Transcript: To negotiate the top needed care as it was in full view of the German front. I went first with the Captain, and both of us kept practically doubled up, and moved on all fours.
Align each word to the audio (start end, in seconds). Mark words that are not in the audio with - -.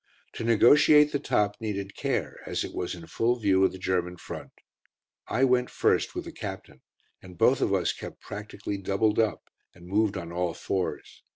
To 0.33 0.43
negotiate 0.43 1.11
the 1.11 1.19
top 1.19 1.57
needed 1.61 1.95
care 1.95 2.39
as 2.47 2.63
it 2.63 2.73
was 2.73 2.95
in 2.95 3.05
full 3.05 3.35
view 3.35 3.63
of 3.63 3.71
the 3.71 3.77
German 3.77 4.17
front. 4.17 4.49
I 5.27 5.43
went 5.43 5.69
first 5.69 6.15
with 6.15 6.25
the 6.25 6.31
Captain, 6.31 6.81
and 7.21 7.37
both 7.37 7.61
of 7.61 7.71
us 7.71 7.93
kept 7.93 8.19
practically 8.19 8.77
doubled 8.79 9.19
up, 9.19 9.43
and 9.75 9.85
moved 9.85 10.17
on 10.17 10.31
all 10.31 10.55
fours. 10.55 11.21